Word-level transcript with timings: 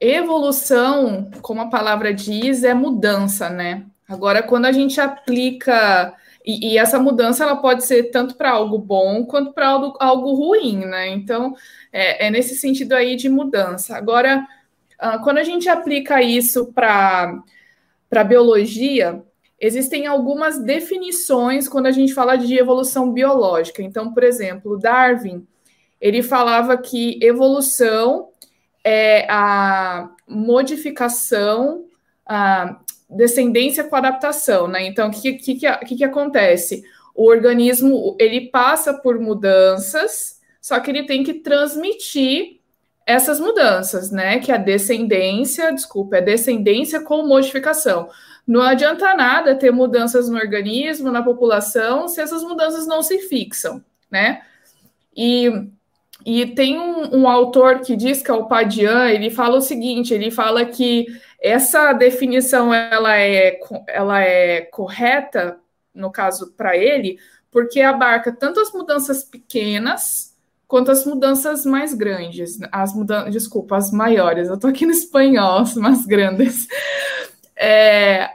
evolução, 0.00 1.30
como 1.42 1.60
a 1.62 1.68
palavra 1.68 2.12
diz, 2.12 2.64
é 2.64 2.74
mudança, 2.74 3.48
né? 3.50 3.86
Agora, 4.08 4.42
quando 4.42 4.66
a 4.66 4.72
gente 4.72 5.00
aplica 5.00 6.14
e, 6.46 6.74
e, 6.74 6.78
essa 6.78 6.96
mudança 6.98 7.42
ela 7.42 7.56
pode 7.56 7.84
ser 7.84 8.04
tanto 8.12 8.36
para 8.36 8.52
algo 8.52 8.78
bom 8.78 9.24
quanto 9.26 9.52
para 9.52 9.68
algo, 9.68 9.96
algo 9.98 10.32
ruim, 10.32 10.84
né? 10.84 11.08
Então, 11.08 11.56
é, 11.92 12.26
é, 12.26 12.30
nesse 12.30 12.54
sentido 12.54 12.92
aí 12.92 13.16
de 13.16 13.28
mudança. 13.28 13.96
Agora, 13.96 14.46
uh, 15.02 15.20
quando 15.24 15.38
a 15.38 15.42
gente 15.42 15.68
aplica 15.68 16.22
isso 16.22 16.72
para 16.72 17.42
a 18.12 18.24
biologia, 18.24 19.24
existem 19.60 20.06
algumas 20.06 20.62
definições 20.62 21.68
quando 21.68 21.86
a 21.86 21.92
gente 21.92 22.14
fala 22.14 22.36
de 22.36 22.56
evolução 22.56 23.12
biológica. 23.12 23.82
Então, 23.82 24.14
por 24.14 24.22
exemplo, 24.22 24.78
Darwin, 24.78 25.44
ele 26.00 26.22
falava 26.22 26.76
que 26.76 27.18
evolução 27.20 28.28
é 28.88 29.26
a 29.28 30.08
modificação, 30.28 31.86
a 32.24 32.78
descendência 33.10 33.82
com 33.82 33.96
adaptação, 33.96 34.68
né? 34.68 34.86
Então, 34.86 35.08
o 35.08 35.10
que, 35.10 35.32
que, 35.32 35.56
que, 35.56 35.96
que 35.96 36.04
acontece? 36.04 36.84
O 37.12 37.26
organismo 37.28 38.16
ele 38.20 38.48
passa 38.48 38.94
por 38.94 39.18
mudanças, 39.18 40.40
só 40.60 40.78
que 40.78 40.88
ele 40.92 41.04
tem 41.04 41.24
que 41.24 41.34
transmitir 41.34 42.60
essas 43.04 43.40
mudanças, 43.40 44.12
né? 44.12 44.38
Que 44.38 44.52
é 44.52 44.54
a 44.54 44.58
descendência, 44.58 45.72
desculpa, 45.72 46.18
é 46.18 46.22
descendência 46.22 47.00
com 47.00 47.26
modificação. 47.26 48.08
Não 48.46 48.62
adianta 48.62 49.14
nada 49.14 49.56
ter 49.56 49.72
mudanças 49.72 50.28
no 50.28 50.36
organismo, 50.36 51.10
na 51.10 51.24
população, 51.24 52.06
se 52.06 52.20
essas 52.20 52.44
mudanças 52.44 52.86
não 52.86 53.02
se 53.02 53.18
fixam, 53.22 53.84
né? 54.08 54.42
E, 55.16 55.50
e 56.24 56.46
tem 56.46 56.78
um, 56.78 57.20
um 57.20 57.28
autor 57.28 57.80
que 57.80 57.96
diz 57.96 58.22
que 58.22 58.30
é 58.30 58.34
o 58.34 58.46
Padian, 58.46 59.10
ele 59.10 59.30
fala 59.30 59.58
o 59.58 59.62
seguinte: 59.62 60.14
ele 60.14 60.30
fala 60.30 60.64
que 60.64 61.06
essa 61.40 61.92
definição 61.92 62.72
ela 62.72 63.16
é, 63.16 63.58
ela 63.88 64.20
é 64.20 64.62
correta, 64.62 65.58
no 65.94 66.10
caso, 66.10 66.52
para 66.56 66.76
ele, 66.76 67.18
porque 67.50 67.80
abarca 67.80 68.32
tanto 68.32 68.60
as 68.60 68.72
mudanças 68.72 69.24
pequenas 69.24 70.34
quanto 70.66 70.90
as 70.90 71.06
mudanças 71.06 71.64
mais 71.64 71.94
grandes. 71.94 72.58
As 72.72 72.94
mudanças, 72.94 73.32
desculpa, 73.32 73.76
as 73.76 73.90
maiores. 73.92 74.48
Eu 74.48 74.54
estou 74.54 74.70
aqui 74.70 74.84
no 74.84 74.92
espanhol, 74.92 75.60
as 75.60 75.74
mais 75.74 76.04
grandes. 76.04 76.66
É, 77.54 78.28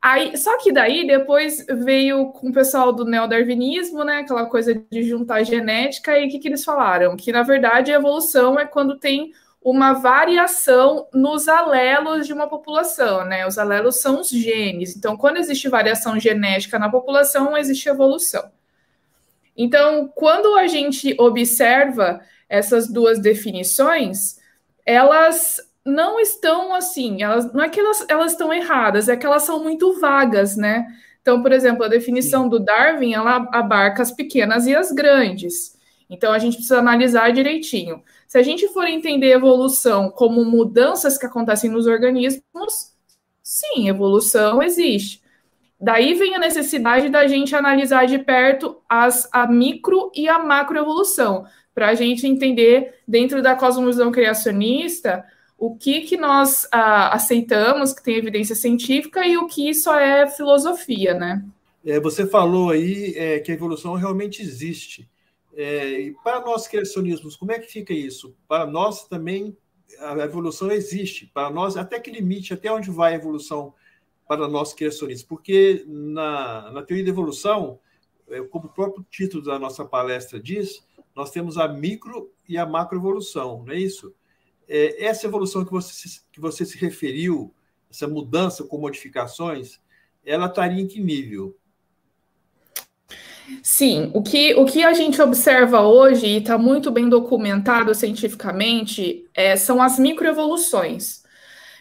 aí, 0.00 0.36
só 0.36 0.58
que 0.58 0.72
daí 0.72 1.06
depois 1.06 1.64
veio 1.68 2.32
com 2.32 2.48
o 2.48 2.52
pessoal 2.52 2.92
do 2.92 3.04
neodarwinismo, 3.04 4.04
né? 4.04 4.18
Aquela 4.18 4.46
coisa 4.46 4.74
de 4.74 5.02
juntar 5.02 5.42
genética, 5.42 6.18
e 6.18 6.26
o 6.26 6.30
que, 6.30 6.38
que 6.38 6.48
eles 6.48 6.64
falaram? 6.64 7.16
Que 7.16 7.32
na 7.32 7.42
verdade 7.42 7.92
a 7.92 7.96
evolução 7.96 8.58
é 8.58 8.64
quando 8.64 8.98
tem 8.98 9.32
uma 9.60 9.92
variação 9.92 11.08
nos 11.12 11.48
alelos 11.48 12.26
de 12.26 12.32
uma 12.32 12.48
população, 12.48 13.24
né? 13.24 13.46
Os 13.46 13.58
alelos 13.58 14.00
são 14.00 14.20
os 14.20 14.30
genes. 14.30 14.96
Então, 14.96 15.16
quando 15.16 15.36
existe 15.36 15.68
variação 15.68 16.18
genética 16.18 16.78
na 16.78 16.88
população, 16.88 17.56
existe 17.56 17.88
evolução. 17.88 18.50
Então, 19.56 20.10
quando 20.14 20.56
a 20.56 20.66
gente 20.68 21.16
observa 21.18 22.20
essas 22.48 22.88
duas 22.88 23.18
definições, 23.18 24.38
elas 24.86 25.60
não 25.88 26.20
estão 26.20 26.74
assim, 26.74 27.22
elas 27.22 27.52
não 27.52 27.62
é 27.62 27.68
que 27.68 27.80
elas, 27.80 28.04
elas 28.08 28.32
estão 28.32 28.52
erradas, 28.52 29.08
é 29.08 29.16
que 29.16 29.26
elas 29.26 29.42
são 29.42 29.62
muito 29.62 29.98
vagas, 30.00 30.56
né? 30.56 30.86
Então, 31.20 31.42
por 31.42 31.52
exemplo, 31.52 31.84
a 31.84 31.88
definição 31.88 32.44
Sim. 32.44 32.48
do 32.48 32.58
Darwin, 32.58 33.14
ela 33.14 33.48
abarca 33.52 34.02
as 34.02 34.12
pequenas 34.12 34.66
e 34.66 34.74
as 34.74 34.92
grandes. 34.92 35.76
Então, 36.08 36.32
a 36.32 36.38
gente 36.38 36.54
precisa 36.54 36.78
analisar 36.78 37.32
direitinho. 37.32 38.02
Se 38.26 38.38
a 38.38 38.42
gente 38.42 38.68
for 38.68 38.86
entender 38.86 39.30
evolução 39.30 40.10
como 40.10 40.44
mudanças 40.44 41.18
que 41.18 41.26
acontecem 41.26 41.70
nos 41.70 41.86
organismos, 41.86 42.92
sim, 43.42 43.88
evolução 43.88 44.62
existe. 44.62 45.22
Daí 45.80 46.14
vem 46.14 46.34
a 46.34 46.38
necessidade 46.38 47.08
da 47.08 47.26
gente 47.26 47.54
analisar 47.54 48.06
de 48.06 48.18
perto 48.18 48.80
as, 48.88 49.28
a 49.32 49.46
micro 49.46 50.10
e 50.14 50.28
a 50.28 50.38
macroevolução, 50.38 51.44
para 51.74 51.90
a 51.90 51.94
gente 51.94 52.26
entender, 52.26 52.94
dentro 53.06 53.40
da 53.40 53.54
cosmovisão 53.54 54.10
criacionista, 54.10 55.24
o 55.58 55.76
que, 55.76 56.02
que 56.02 56.16
nós 56.16 56.68
ah, 56.70 57.12
aceitamos, 57.12 57.92
que 57.92 58.02
tem 58.02 58.16
evidência 58.16 58.54
científica, 58.54 59.26
e 59.26 59.36
o 59.36 59.48
que 59.48 59.74
só 59.74 59.98
é 59.98 60.30
filosofia, 60.30 61.14
né? 61.14 61.44
É, 61.84 61.98
você 61.98 62.26
falou 62.26 62.70
aí 62.70 63.14
é, 63.16 63.40
que 63.40 63.50
a 63.50 63.54
evolução 63.54 63.94
realmente 63.94 64.40
existe. 64.40 65.10
É, 65.56 66.00
e 66.00 66.14
para 66.22 66.40
nós 66.40 66.68
criacionismos, 66.68 67.34
como 67.34 67.50
é 67.50 67.58
que 67.58 67.66
fica 67.66 67.92
isso? 67.92 68.36
Para 68.46 68.66
nós 68.66 69.08
também 69.08 69.56
a 69.98 70.12
evolução 70.18 70.70
existe. 70.70 71.26
Para 71.26 71.50
nós, 71.50 71.76
até 71.76 71.98
que 71.98 72.10
limite, 72.10 72.54
até 72.54 72.70
onde 72.70 72.90
vai 72.90 73.14
a 73.14 73.16
evolução 73.16 73.74
para 74.28 74.46
nós 74.46 74.72
criacionistas? 74.72 75.26
Porque 75.26 75.84
na, 75.88 76.70
na 76.70 76.82
teoria 76.82 77.04
da 77.04 77.10
evolução, 77.10 77.80
é, 78.28 78.40
como 78.42 78.66
o 78.66 78.72
próprio 78.72 79.04
título 79.10 79.42
da 79.42 79.58
nossa 79.58 79.84
palestra 79.84 80.38
diz, 80.38 80.86
nós 81.16 81.30
temos 81.32 81.58
a 81.58 81.66
micro 81.66 82.30
e 82.48 82.56
a 82.56 82.64
macroevolução, 82.64 83.64
não 83.66 83.72
é 83.72 83.78
isso? 83.78 84.14
É, 84.68 85.06
essa 85.06 85.26
evolução 85.26 85.64
que 85.64 85.72
você, 85.72 86.20
que 86.30 86.40
você 86.40 86.64
se 86.64 86.76
referiu, 86.76 87.54
essa 87.90 88.06
mudança 88.06 88.64
com 88.64 88.78
modificações, 88.78 89.80
ela 90.24 90.46
estaria 90.46 90.82
em 90.82 90.86
que 90.86 91.00
nível? 91.00 91.56
Sim, 93.62 94.10
o 94.14 94.22
que, 94.22 94.54
o 94.54 94.66
que 94.66 94.84
a 94.84 94.92
gente 94.92 95.20
observa 95.22 95.80
hoje, 95.80 96.26
e 96.26 96.36
está 96.36 96.58
muito 96.58 96.90
bem 96.90 97.08
documentado 97.08 97.94
cientificamente, 97.94 99.24
é, 99.34 99.56
são 99.56 99.80
as 99.80 99.98
microevoluções. 99.98 101.22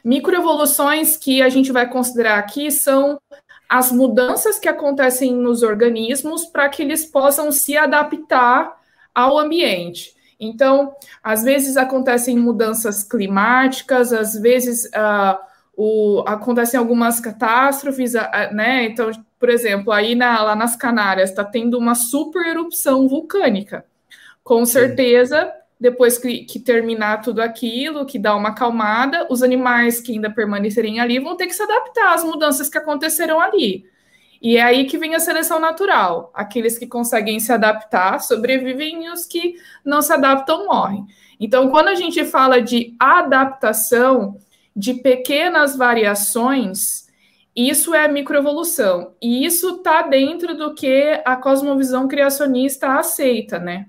Microevoluções 0.04 1.18
que 1.18 1.42
a 1.42 1.50
gente 1.50 1.72
vai 1.72 1.90
considerar 1.90 2.40
aqui 2.40 2.72
são 2.72 3.20
as 3.68 3.92
mudanças 3.92 4.58
que 4.58 4.70
acontecem 4.70 5.34
nos 5.34 5.62
organismos 5.62 6.46
para 6.46 6.70
que 6.70 6.82
eles 6.82 7.06
possam 7.06 7.52
se 7.52 7.76
adaptar 7.76 8.80
ao 9.14 9.38
ambiente. 9.38 10.16
Então, 10.40 10.96
às 11.24 11.44
vezes 11.44 11.78
acontecem 11.78 12.38
mudanças 12.38 13.04
climáticas, 13.04 14.14
às 14.14 14.36
vezes 14.36 14.86
uh, 14.86 15.38
o, 15.76 16.24
acontecem 16.28 16.80
algumas 16.80 17.20
catástrofes, 17.20 18.14
uh, 18.14 18.54
né? 18.54 18.86
Então, 18.86 19.12
por 19.40 19.50
exemplo, 19.50 19.92
aí 19.92 20.16
na, 20.16 20.44
lá 20.44 20.56
nas 20.56 20.76
Canárias 20.76 21.30
está 21.30 21.44
tendo 21.44 21.78
uma 21.78 21.96
super 21.96 22.46
erupção 22.46 23.08
vulcânica. 23.08 23.86
Com 24.44 24.66
certeza, 24.66 25.52
depois 25.80 26.18
que, 26.18 26.46
que, 26.46 26.60
terminar 26.60 27.22
tudo 27.22 27.42
aquilo, 27.42 28.06
que 28.06 28.18
dá 28.18 28.36
uma 28.36 28.50
acalmada, 28.50 29.28
os 29.30 29.44
animais 29.44 30.00
que 30.00 30.14
ainda 30.14 30.30
permanecerem 30.30 31.00
ali 31.00 31.20
vão 31.20 31.36
ter 31.36 31.48
que 31.48 31.54
se 31.54 31.62
adaptar 31.62 32.14
às 32.14 32.24
mudanças 32.24 32.70
que 32.70 32.78
aconteceram 32.78 33.40
ali. 33.40 33.86
E 34.42 34.58
é 34.58 34.62
aí 34.62 34.86
que 34.86 34.98
vem 34.98 35.16
a 35.16 35.20
seleção 35.20 35.60
natural. 35.60 36.32
Aqueles 36.34 36.78
que 36.78 36.88
conseguem 36.88 37.40
se 37.40 37.52
adaptar 37.52 38.20
sobrevivem 38.20 39.06
e 39.06 39.10
os 39.10 39.26
que 39.26 39.56
não 39.84 40.02
se 40.02 40.14
adaptam 40.14 40.66
morrem. 40.66 41.06
Então, 41.40 41.70
quando 41.70 41.88
a 41.88 41.96
gente 41.96 42.24
fala 42.26 42.62
de 42.62 42.96
adaptação, 43.00 44.38
de 44.76 44.94
pequenas 44.96 45.76
variações, 45.76 47.08
isso 47.56 47.94
é 47.96 48.08
microevolução. 48.08 49.14
E 49.22 49.46
isso 49.46 49.78
está 49.78 50.04
dentro 50.04 50.56
do 50.56 50.76
que 50.76 51.22
a 51.26 51.36
cosmovisão 51.36 52.08
criacionista 52.08 52.98
aceita, 52.98 53.58
né? 53.58 53.88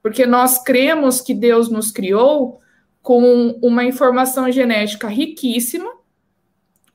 Porque 0.00 0.24
nós 0.24 0.62
cremos 0.62 1.20
que 1.20 1.34
Deus 1.34 1.68
nos 1.68 1.90
criou 1.90 2.60
com 3.02 3.58
uma 3.62 3.84
informação 3.84 4.50
genética 4.50 5.08
riquíssima 5.08 5.97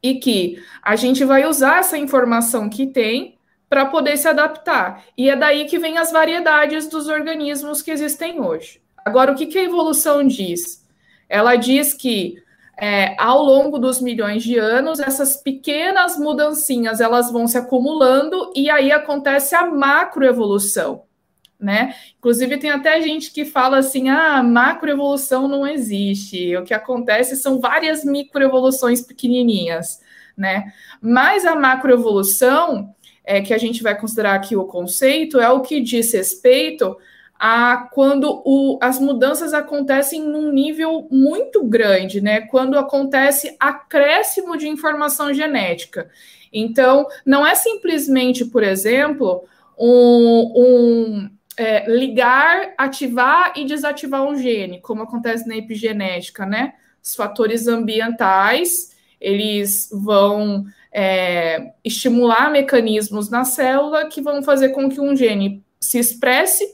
e 0.04 0.16
que 0.16 0.62
a 0.82 0.98
gente 0.98 1.24
vai 1.24 1.48
usar 1.48 1.80
essa 1.80 1.98
informação 1.98 2.70
que 2.70 2.86
tem 2.86 3.38
para 3.70 3.86
poder 3.86 4.18
se 4.18 4.28
adaptar. 4.28 5.04
E 5.18 5.30
é 5.30 5.36
daí 5.36 5.66
que 5.66 5.80
vem 5.80 5.98
as 5.98 6.12
variedades 6.12 6.88
dos 6.88 7.08
organismos 7.08 7.82
que 7.82 7.90
existem 7.90 8.40
hoje. 8.40 8.82
Agora, 9.04 9.32
o 9.32 9.36
que, 9.36 9.48
que 9.48 9.58
a 9.58 9.64
evolução 9.64 10.28
diz? 10.28 10.86
Ela 11.28 11.56
diz 11.56 11.94
que 11.94 12.36
é, 12.80 13.16
ao 13.20 13.42
longo 13.42 13.80
dos 13.80 14.02
milhões 14.02 14.44
de 14.44 14.58
anos, 14.58 15.00
essas 15.00 15.38
pequenas 15.38 16.18
mudancinhas 16.18 17.00
elas 17.00 17.32
vão 17.32 17.48
se 17.48 17.58
acumulando 17.58 18.52
e 18.56 18.70
aí 18.70 18.92
acontece 18.92 19.56
a 19.56 19.66
macroevolução, 19.66 21.04
né? 21.60 21.96
Inclusive 22.18 22.58
tem 22.58 22.72
até 22.72 23.02
gente 23.02 23.32
que 23.32 23.46
fala 23.46 23.78
assim, 23.78 24.10
ah, 24.10 24.44
macroevolução 24.44 25.48
não 25.48 25.66
existe. 25.66 26.56
O 26.58 26.64
que 26.64 26.74
acontece 26.74 27.36
são 27.36 27.60
várias 27.60 28.04
microevoluções 28.04 29.02
pequenininhas, 29.02 30.02
né? 30.36 30.74
Mas 31.02 31.46
a 31.46 31.56
macroevolução, 31.56 32.94
é, 33.24 33.42
que 33.42 33.54
a 33.54 33.58
gente 33.58 33.82
vai 33.82 33.98
considerar 33.98 34.36
aqui 34.36 34.56
o 34.56 34.66
conceito, 34.66 35.40
é 35.40 35.50
o 35.50 35.62
que 35.62 35.80
diz 35.80 36.12
respeito 36.12 36.98
a 37.40 37.90
quando 37.92 38.42
o, 38.46 38.78
as 38.82 39.00
mudanças 39.00 39.54
acontecem 39.54 40.22
num 40.22 40.52
nível 40.52 41.08
muito 41.12 41.64
grande, 41.64 42.22
né? 42.22 42.42
Quando 42.42 42.78
acontece 42.78 43.56
acréscimo 43.60 44.58
de 44.58 44.68
informação 44.68 45.34
genética. 45.34 46.10
Então, 46.52 47.08
não 47.26 47.46
é 47.46 47.56
simplesmente, 47.56 48.46
por 48.46 48.64
exemplo, 48.64 49.44
um, 49.78 50.54
um 50.56 51.30
é, 51.58 51.90
ligar, 51.90 52.74
ativar 52.78 53.54
e 53.56 53.66
desativar 53.66 54.24
um 54.24 54.36
gene, 54.36 54.82
como 54.82 55.04
acontece 55.04 55.48
na 55.48 55.56
epigenética, 55.56 56.46
né? 56.46 56.74
os 57.04 57.16
fatores 57.16 57.68
ambientais, 57.68 58.96
eles 59.20 59.90
vão 59.92 60.66
é, 60.92 61.74
estimular 61.84 62.50
mecanismos 62.50 63.30
na 63.30 63.44
célula 63.44 64.08
que 64.08 64.22
vão 64.22 64.42
fazer 64.42 64.70
com 64.70 64.90
que 64.90 65.02
um 65.02 65.16
gene 65.16 65.62
se 65.80 66.00
expresse 66.00 66.66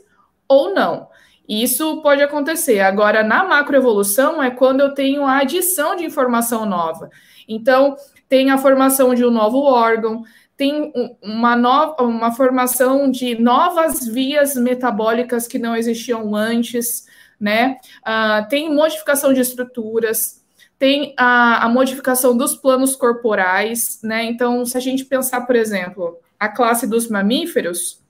ou 0.47 0.73
não. 0.73 1.07
Isso 1.47 1.99
pode 2.03 2.21
acontecer. 2.21 2.79
Agora, 2.79 3.23
na 3.23 3.43
macroevolução, 3.43 4.41
é 4.41 4.51
quando 4.51 4.81
eu 4.81 4.93
tenho 4.93 5.25
a 5.25 5.39
adição 5.39 5.95
de 5.95 6.05
informação 6.05 6.63
nova. 6.63 7.09
Então, 7.47 7.95
tem 8.27 8.51
a 8.51 8.57
formação 8.59 9.15
de 9.15 9.25
um 9.25 9.31
novo 9.31 9.63
órgão, 9.63 10.21
tem 10.59 10.91
uma, 11.23 11.55
nova, 11.55 12.03
uma 12.03 12.33
formação 12.33 13.09
de 13.09 13.39
novas 13.39 14.05
vias 14.05 14.55
metabólicas 14.55 15.47
que 15.47 15.57
não 15.57 15.73
existiam 15.73 16.35
antes, 16.35 17.05
né? 17.39 17.77
Uh, 18.01 18.45
tem 18.49 18.69
modificação 18.69 19.33
de 19.33 19.39
estruturas, 19.39 20.43
tem 20.77 21.13
a, 21.17 21.63
a, 21.63 21.69
modificação 21.69 22.35
dos 22.35 22.57
planos 22.57 22.93
corporais, 22.93 24.01
né? 24.03 24.25
Então, 24.25 24.65
se 24.65 24.75
a 24.75 24.81
gente 24.81 25.05
pensar, 25.05 25.47
por 25.47 25.55
exemplo, 25.55 26.19
a 26.37 26.49
classe 26.49 26.85
dos 26.85 27.07
mamíferos, 27.07 28.03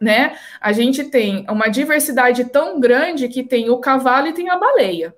né? 0.00 0.36
A 0.60 0.72
gente 0.72 1.04
tem 1.04 1.46
uma 1.48 1.68
diversidade 1.68 2.46
tão 2.46 2.80
grande 2.80 3.28
que 3.28 3.44
tem 3.44 3.70
o 3.70 3.78
cavalo 3.78 4.26
e 4.26 4.32
tem 4.32 4.50
a 4.50 4.58
baleia. 4.58 5.14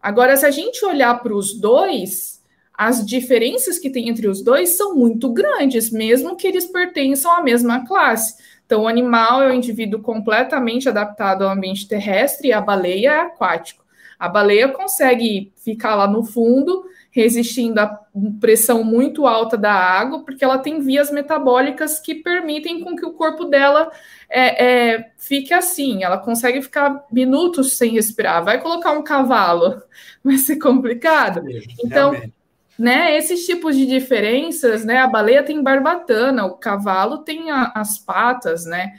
Agora, 0.00 0.36
se 0.36 0.46
a 0.46 0.50
gente 0.52 0.84
olhar 0.84 1.20
para 1.20 1.34
os 1.34 1.58
dois, 1.58 2.37
as 2.78 3.04
diferenças 3.04 3.76
que 3.76 3.90
tem 3.90 4.08
entre 4.08 4.28
os 4.28 4.40
dois 4.40 4.76
são 4.76 4.94
muito 4.94 5.32
grandes, 5.32 5.90
mesmo 5.90 6.36
que 6.36 6.46
eles 6.46 6.64
pertençam 6.64 7.34
à 7.34 7.42
mesma 7.42 7.84
classe. 7.84 8.36
Então, 8.64 8.82
o 8.82 8.86
animal 8.86 9.42
é 9.42 9.50
um 9.50 9.54
indivíduo 9.54 10.00
completamente 10.00 10.88
adaptado 10.88 11.42
ao 11.42 11.50
ambiente 11.50 11.88
terrestre 11.88 12.48
e 12.48 12.52
a 12.52 12.60
baleia 12.60 13.10
é 13.10 13.20
aquático. 13.22 13.84
A 14.16 14.28
baleia 14.28 14.68
consegue 14.68 15.52
ficar 15.56 15.96
lá 15.96 16.06
no 16.06 16.22
fundo, 16.22 16.84
resistindo 17.10 17.80
à 17.80 17.98
pressão 18.40 18.84
muito 18.84 19.26
alta 19.26 19.56
da 19.56 19.72
água, 19.72 20.24
porque 20.24 20.44
ela 20.44 20.58
tem 20.58 20.80
vias 20.80 21.10
metabólicas 21.10 21.98
que 21.98 22.14
permitem 22.14 22.84
com 22.84 22.94
que 22.94 23.04
o 23.04 23.12
corpo 23.12 23.46
dela 23.46 23.90
é, 24.30 24.64
é, 24.64 25.10
fique 25.16 25.52
assim. 25.52 26.04
Ela 26.04 26.18
consegue 26.18 26.62
ficar 26.62 27.04
minutos 27.10 27.76
sem 27.76 27.90
respirar. 27.90 28.44
Vai 28.44 28.60
colocar 28.60 28.92
um 28.92 29.02
cavalo, 29.02 29.82
vai 30.22 30.36
ser 30.36 30.58
complicado. 30.58 31.42
Então, 31.84 32.10
realmente 32.10 32.37
né, 32.78 33.16
esses 33.16 33.44
tipos 33.44 33.76
de 33.76 33.84
diferenças, 33.86 34.84
né, 34.84 34.98
a 34.98 35.08
baleia 35.08 35.42
tem 35.42 35.62
barbatana, 35.62 36.46
o 36.46 36.56
cavalo 36.56 37.18
tem 37.18 37.50
a, 37.50 37.72
as 37.74 37.98
patas, 37.98 38.64
né, 38.64 38.92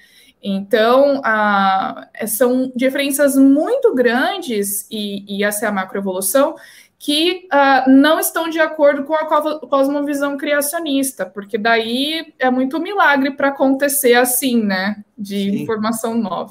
então 0.44 1.22
a, 1.24 2.10
são 2.28 2.72
diferenças 2.76 3.36
muito 3.36 3.96
grandes, 3.96 4.86
e, 4.92 5.38
e 5.38 5.44
essa 5.44 5.66
é 5.66 5.70
a 5.70 5.72
macroevolução, 5.72 6.56
que 7.00 7.48
uh, 7.54 7.90
não 7.90 8.20
estão 8.20 8.50
de 8.50 8.60
acordo 8.60 9.06
com 9.06 9.16
a 9.16 9.26
cosmovisão 9.68 10.36
criacionista, 10.36 11.26
porque 11.26 11.58
daí 11.58 12.34
é 12.38 12.52
muito 12.52 12.78
milagre 12.78 13.32
para 13.32 13.48
acontecer 13.48 14.16
assim, 14.16 14.62
né, 14.62 15.02
de 15.18 15.52
Sim. 15.52 15.62
informação 15.62 16.14
nova. 16.14 16.48